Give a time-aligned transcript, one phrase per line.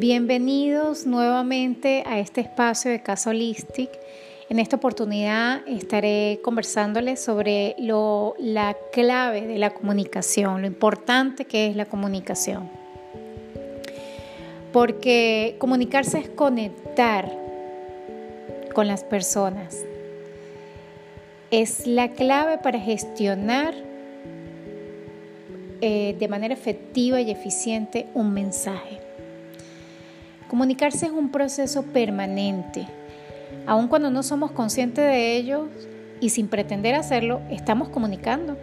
[0.00, 3.90] Bienvenidos nuevamente a este espacio de Casa Holistic.
[4.48, 11.66] En esta oportunidad estaré conversándoles sobre lo, la clave de la comunicación, lo importante que
[11.66, 12.70] es la comunicación.
[14.72, 17.36] Porque comunicarse es conectar
[18.76, 19.84] con las personas.
[21.50, 23.74] Es la clave para gestionar
[25.80, 29.07] eh, de manera efectiva y eficiente un mensaje.
[30.48, 32.86] Comunicarse es un proceso permanente.
[33.66, 35.68] Aun cuando no somos conscientes de ello
[36.20, 38.56] y sin pretender hacerlo, estamos comunicando.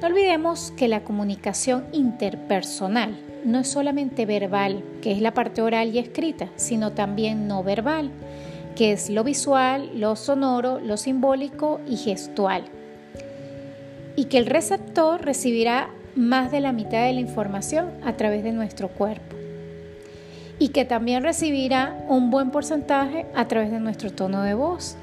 [0.00, 5.92] No olvidemos que la comunicación interpersonal no es solamente verbal, que es la parte oral
[5.92, 8.12] y escrita, sino también no verbal,
[8.76, 12.66] que es lo visual, lo sonoro, lo simbólico y gestual.
[14.14, 18.52] Y que el receptor recibirá más de la mitad de la información a través de
[18.52, 19.41] nuestro cuerpo
[20.62, 24.94] y que también recibirá un buen porcentaje a través de nuestro tono de voz.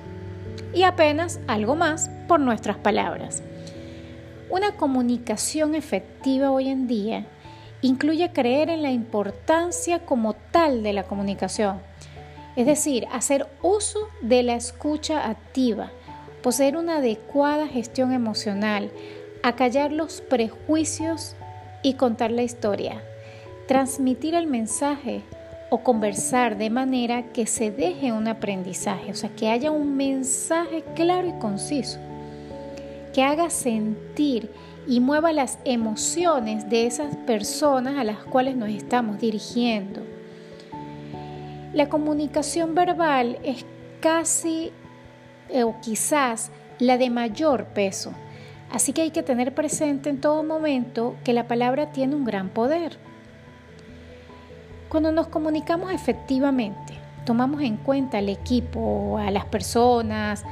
[0.73, 3.43] Y apenas algo más por nuestras palabras.
[4.49, 7.25] Una comunicación efectiva hoy en día
[7.81, 11.81] incluye creer en la importancia como tal de la comunicación,
[12.55, 15.91] es decir, hacer uso de la escucha activa,
[16.41, 18.91] poseer una adecuada gestión emocional,
[19.43, 21.35] acallar los prejuicios
[21.83, 23.03] y contar la historia,
[23.67, 25.21] transmitir el mensaje
[25.69, 30.83] o conversar de manera que se deje un aprendizaje, o sea, que haya un mensaje
[30.95, 31.99] claro y conciso,
[33.13, 34.51] que haga sentir
[34.87, 40.01] y mueva las emociones de esas personas a las cuales nos estamos dirigiendo.
[41.73, 43.63] La comunicación verbal es
[43.99, 44.71] casi
[45.49, 48.13] eh, o quizás la de mayor peso,
[48.71, 52.49] así que hay que tener presente en todo momento que la palabra tiene un gran
[52.49, 52.97] poder.
[54.89, 56.93] Cuando nos comunicamos efectivamente,
[57.23, 60.43] tomamos en cuenta al equipo, a las personas,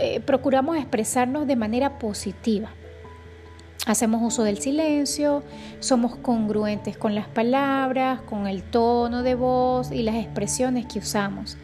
[0.00, 2.70] eh, procuramos expresarnos de manera positiva.
[3.86, 5.44] Hacemos uso del silencio,
[5.78, 11.56] somos congruentes con las palabras, con el tono de voz y las expresiones que usamos.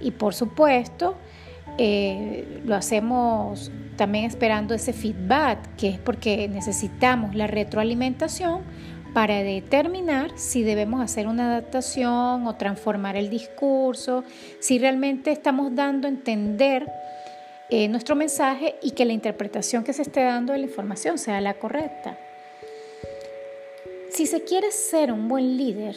[0.00, 1.14] Y por supuesto,
[1.78, 8.62] eh, lo hacemos también esperando ese feedback, que es porque necesitamos la retroalimentación
[9.12, 14.24] para determinar si debemos hacer una adaptación o transformar el discurso,
[14.60, 16.90] si realmente estamos dando a entender
[17.68, 21.40] eh, nuestro mensaje y que la interpretación que se esté dando de la información sea
[21.40, 22.18] la correcta.
[24.10, 25.96] Si se quiere ser un buen líder,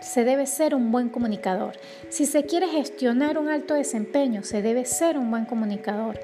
[0.00, 1.78] se debe ser un buen comunicador.
[2.08, 6.18] Si se quiere gestionar un alto desempeño, se debe ser un buen comunicador.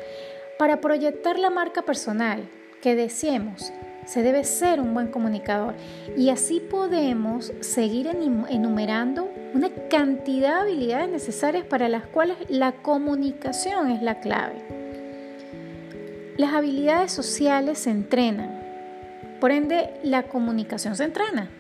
[0.59, 2.49] Para proyectar la marca personal
[2.81, 3.73] que deseemos,
[4.07, 5.75] se debe ser un buen comunicador.
[6.17, 13.91] Y así podemos seguir enumerando una cantidad de habilidades necesarias para las cuales la comunicación
[13.91, 14.57] es la clave.
[16.37, 18.63] Las habilidades sociales se entrenan,
[19.41, 21.51] por ende la comunicación se entrena.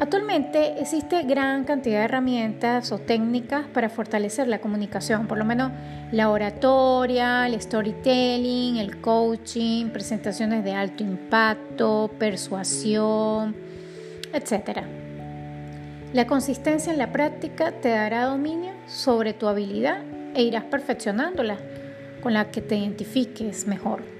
[0.00, 5.72] Actualmente existe gran cantidad de herramientas o técnicas para fortalecer la comunicación, por lo menos
[6.12, 13.56] la oratoria, el storytelling, el coaching, presentaciones de alto impacto, persuasión,
[14.32, 14.82] etc.
[16.12, 20.02] La consistencia en la práctica te dará dominio sobre tu habilidad
[20.34, 21.56] e irás perfeccionándola
[22.22, 24.17] con la que te identifiques mejor.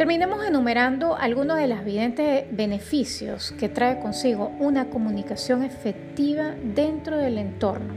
[0.00, 7.36] Terminemos enumerando algunos de los evidentes beneficios que trae consigo una comunicación efectiva dentro del
[7.36, 7.92] entorno.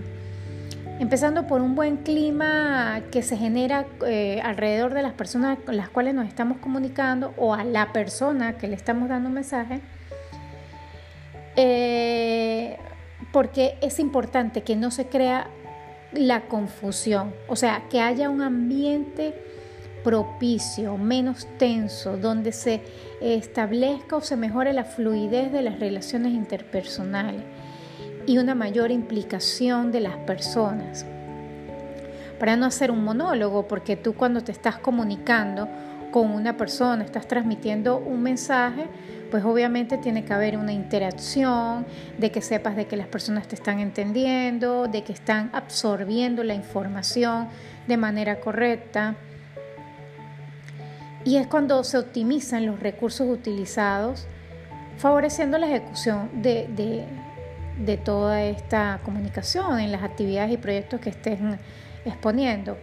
[1.00, 5.88] Empezando por un buen clima que se genera eh, alrededor de las personas con las
[5.88, 9.80] cuales nos estamos comunicando o a la persona que le estamos dando un mensaje.
[11.56, 12.80] Eh,
[13.32, 15.48] porque es importante que no se crea
[16.12, 19.34] la confusión, o sea, que haya un ambiente
[20.04, 22.82] propicio, menos tenso, donde se
[23.22, 27.42] establezca o se mejore la fluidez de las relaciones interpersonales
[28.26, 31.06] y una mayor implicación de las personas.
[32.40, 35.68] Para no hacer un monólogo, porque tú cuando te estás comunicando
[36.12, 38.88] con una persona, estás transmitiendo un mensaje,
[39.32, 41.86] pues obviamente tiene que haber una interacción,
[42.20, 46.54] de que sepas de que las personas te están entendiendo, de que están absorbiendo la
[46.54, 47.48] información
[47.88, 49.16] de manera correcta.
[51.26, 54.28] Y es cuando se optimizan los recursos utilizados,
[54.98, 57.08] favoreciendo la ejecución de,
[58.04, 61.58] toda esta comunicación en las actividades y proyectos que estén
[62.06, 62.78] exponiendo.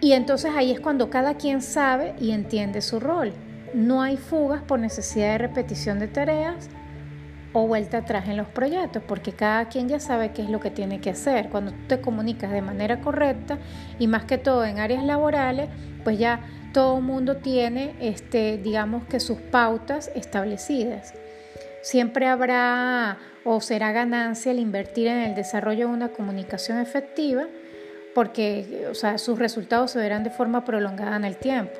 [0.00, 3.32] Y entonces ahí es cuando cada quien sabe y entiende su rol.
[3.72, 6.68] No hay fugas por necesidad de repetición de tareas,
[7.54, 10.70] o vuelta atrás en los proyectos, porque cada quien ya sabe qué es lo que
[10.70, 11.48] tiene que hacer.
[11.48, 13.58] Cuando tú te comunicas de manera correcta
[13.98, 15.68] y más que todo en áreas laborales,
[16.04, 16.40] pues ya
[16.72, 21.14] todo mundo tiene, este, digamos que sus pautas establecidas.
[21.82, 27.46] Siempre habrá o será ganancia el invertir en el desarrollo de una comunicación efectiva,
[28.14, 31.72] porque o sea, sus resultados se verán de forma prolongada en el tiempo.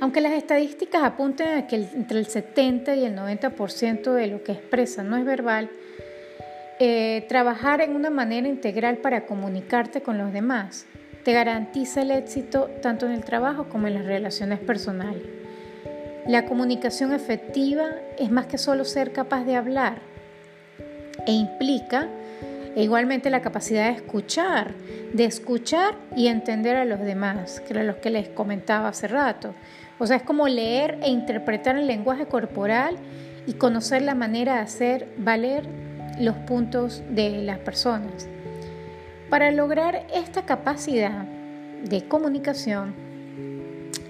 [0.00, 4.52] Aunque las estadísticas apunten a que entre el 70 y el 90% de lo que
[4.52, 5.68] expresan no es verbal,
[6.78, 10.86] eh, trabajar en una manera integral para comunicarte con los demás
[11.24, 15.22] te garantiza el éxito tanto en el trabajo como en las relaciones personales.
[16.26, 19.98] La comunicación efectiva es más que solo ser capaz de hablar
[21.26, 22.08] e implica
[22.76, 24.74] igualmente la capacidad de escuchar,
[25.12, 29.54] de escuchar y entender a los demás, que era lo que les comentaba hace rato.
[29.98, 32.96] O sea, es como leer e interpretar el lenguaje corporal
[33.46, 35.64] y conocer la manera de hacer valer
[36.18, 38.28] los puntos de las personas.
[39.30, 41.24] Para lograr esta capacidad
[41.84, 42.94] de comunicación,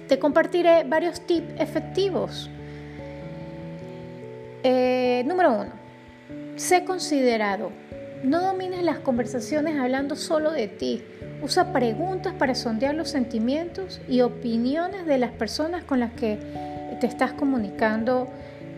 [0.07, 2.49] te compartiré varios tips efectivos.
[4.63, 5.71] Eh, número uno,
[6.55, 7.71] sé considerado.
[8.23, 11.03] No domines las conversaciones hablando solo de ti.
[11.43, 16.39] Usa preguntas para sondear los sentimientos y opiniones de las personas con las que
[16.99, 18.27] te estás comunicando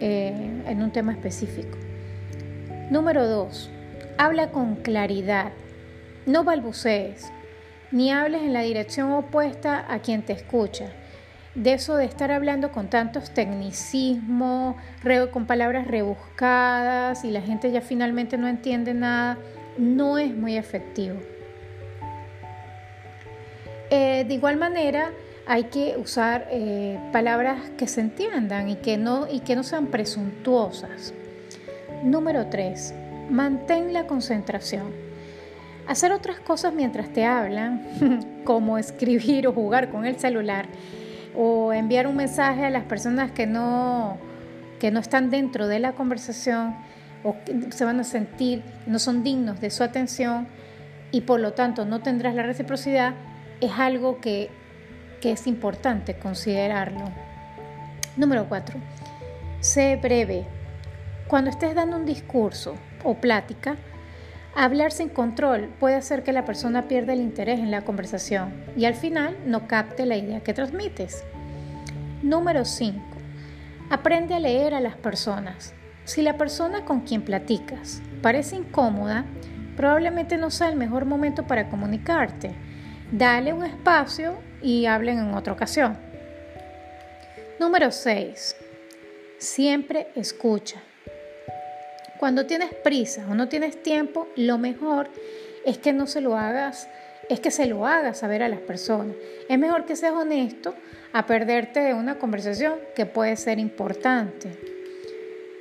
[0.01, 1.77] eh, en un tema específico.
[2.89, 3.69] Número 2.
[4.17, 5.53] Habla con claridad.
[6.25, 7.31] No balbucees,
[7.91, 10.89] ni hables en la dirección opuesta a quien te escucha.
[11.53, 14.75] De eso de estar hablando con tantos tecnicismos,
[15.31, 19.37] con palabras rebuscadas y la gente ya finalmente no entiende nada,
[19.77, 21.19] no es muy efectivo.
[23.91, 25.11] Eh, de igual manera,
[25.45, 29.87] hay que usar eh, palabras que se entiendan y que, no, y que no sean
[29.87, 31.13] presuntuosas.
[32.01, 32.93] Número 3.
[33.29, 35.12] Mantén la concentración.
[35.87, 37.81] Hacer otras cosas mientras te hablan,
[38.43, 40.67] como escribir o jugar con el celular,
[41.35, 44.17] o enviar un mensaje a las personas que no,
[44.79, 46.75] que no están dentro de la conversación,
[47.23, 47.35] o
[47.69, 50.47] se van a sentir, no son dignos de su atención
[51.11, 53.13] y por lo tanto no tendrás la reciprocidad,
[53.61, 54.49] es algo que,
[55.21, 57.05] que es importante considerarlo.
[58.17, 58.79] Número 4.
[59.59, 60.45] Sé breve.
[61.27, 63.77] Cuando estés dando un discurso o plática,
[64.55, 68.85] hablar sin control puede hacer que la persona pierda el interés en la conversación y
[68.85, 71.23] al final no capte la idea que transmites.
[72.21, 72.99] Número 5.
[73.89, 75.73] Aprende a leer a las personas.
[76.05, 79.25] Si la persona con quien platicas parece incómoda,
[79.75, 82.51] probablemente no sea el mejor momento para comunicarte.
[83.11, 85.97] Dale un espacio y hablen en otra ocasión.
[87.59, 88.55] Número 6.
[89.37, 90.81] Siempre escucha.
[92.23, 95.09] Cuando tienes prisa o no tienes tiempo, lo mejor
[95.65, 96.87] es que no se lo hagas,
[97.27, 99.17] es que se lo hagas saber a las personas.
[99.49, 100.73] Es mejor que seas honesto
[101.11, 104.57] a perderte de una conversación que puede ser importante.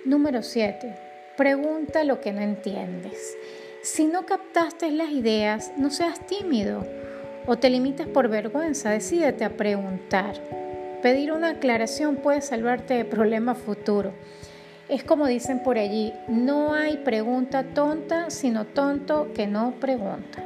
[0.04, 0.94] Número 7.
[1.36, 3.36] Pregunta lo que no entiendes.
[3.82, 6.86] Si no captaste las ideas, no seas tímido
[7.44, 10.36] o te limites por vergüenza, decídete a preguntar.
[11.02, 14.12] Pedir una aclaración puede salvarte de problemas futuros.
[14.92, 20.44] Es como dicen por allí, no hay pregunta tonta, sino tonto que no pregunta.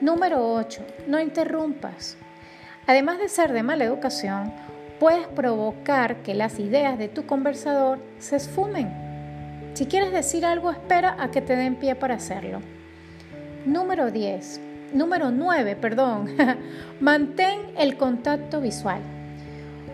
[0.00, 0.84] Número 8.
[1.06, 2.16] No interrumpas.
[2.88, 4.52] Además de ser de mala educación,
[4.98, 8.90] puedes provocar que las ideas de tu conversador se esfumen.
[9.74, 12.62] Si quieres decir algo, espera a que te den pie para hacerlo.
[13.64, 14.60] Número 10.
[14.92, 16.34] Número 9, perdón.
[17.00, 19.02] Mantén el contacto visual.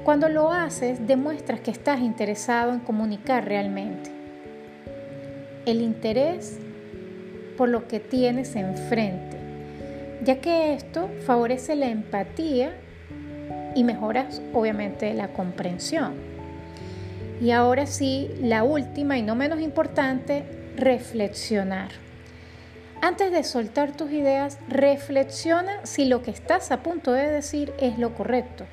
[0.04, 4.10] Cuando lo haces, demuestras que estás interesado en comunicar realmente.
[5.64, 6.58] El interés
[7.56, 9.36] por lo que tienes enfrente,
[10.24, 12.72] ya que esto favorece la empatía
[13.76, 16.14] y mejoras obviamente la comprensión.
[17.40, 20.42] Y ahora sí, la última y no menos importante,
[20.76, 21.90] reflexionar.
[23.00, 27.98] Antes de soltar tus ideas, reflexiona si lo que estás a punto de decir es
[27.98, 28.64] lo correcto.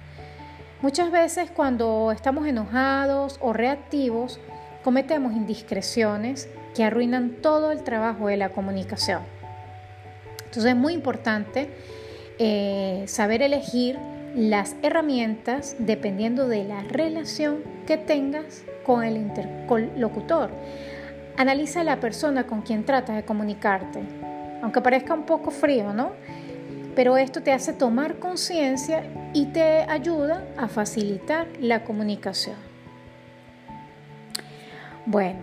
[0.81, 4.39] Muchas veces cuando estamos enojados o reactivos,
[4.81, 9.21] cometemos indiscreciones que arruinan todo el trabajo de la comunicación.
[10.45, 11.69] Entonces es muy importante
[12.39, 13.99] eh, saber elegir
[14.33, 20.49] las herramientas dependiendo de la relación que tengas con el interlocutor.
[21.35, 23.99] Analiza la persona con quien tratas de comunicarte,
[24.61, 26.13] aunque parezca un poco frío, ¿no?
[26.99, 32.57] Pero esto te hace tomar conciencia y te ayuda a facilitar la comunicación.
[35.05, 35.39] Bueno,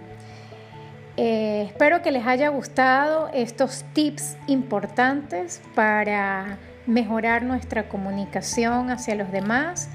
[1.16, 9.32] eh, espero que les haya gustado estos tips importantes para mejorar nuestra comunicación hacia los
[9.32, 9.88] demás.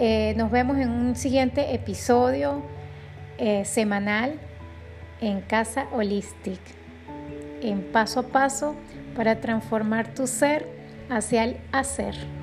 [0.00, 2.60] Eh, nos vemos en un siguiente episodio
[3.38, 4.40] eh, semanal
[5.20, 6.58] en Casa Holistic,
[7.62, 8.74] en paso a paso
[9.16, 10.68] para transformar tu ser
[11.10, 12.35] hacia el hacer.